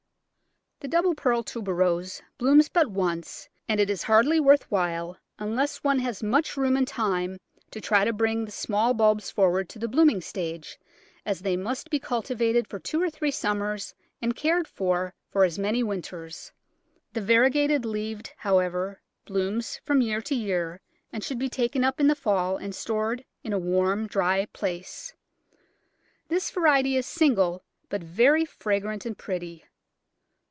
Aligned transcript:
The 0.83 0.87
double 0.87 1.13
pearl 1.13 1.43
Tuberose 1.43 2.23
blooms 2.39 2.67
but 2.67 2.87
once, 2.89 3.47
and 3.69 3.79
it 3.79 3.87
is 3.87 4.01
hardly 4.01 4.39
worth 4.39 4.63
while, 4.71 5.19
unless 5.37 5.83
one 5.83 5.99
has 5.99 6.23
much 6.23 6.57
room 6.57 6.75
and 6.75 6.87
time, 6.87 7.37
to 7.69 7.79
try 7.79 8.03
to 8.03 8.11
bring 8.11 8.45
the 8.45 8.51
small 8.51 8.95
bulbs 8.95 9.29
forward 9.29 9.69
to 9.69 9.77
the 9.77 9.87
blooming 9.87 10.21
stage, 10.21 10.79
as 11.23 11.41
they 11.41 11.55
must 11.55 11.91
be 11.91 11.99
cultivated 11.99 12.67
for 12.67 12.79
two 12.79 12.99
or 12.99 13.11
three 13.11 13.29
summers 13.29 13.93
and 14.23 14.35
cared 14.35 14.67
for 14.67 15.13
for 15.29 15.45
as 15.45 15.59
many 15.59 15.83
winters. 15.83 16.51
Digitized 17.13 17.13
by 17.13 17.19
Google 17.19 17.21
1 17.21 17.21
64 17.21 17.21
The 17.21 17.21
Flower 17.21 17.27
Garden 17.27 17.27
The 17.27 17.33
variegated 17.33 17.85
leaved, 17.85 18.33
however, 18.37 19.01
blooms 19.25 19.81
from 19.85 20.01
year 20.01 20.21
to 20.23 20.33
year, 20.33 20.81
and 21.13 21.23
should 21.23 21.37
be 21.37 21.47
taken 21.47 21.83
up 21.83 21.99
in 21.99 22.07
the 22.07 22.15
fall 22.15 22.57
and 22.57 22.73
stored 22.73 23.23
in 23.43 23.53
a 23.53 23.59
warm, 23.59 24.07
dry 24.07 24.47
place. 24.51 25.13
This 26.27 26.49
variety 26.49 26.97
is 26.97 27.05
single, 27.05 27.63
but 27.87 28.01
very 28.01 28.45
fragrant 28.45 29.05
and 29.05 29.15
pretty. 29.15 29.63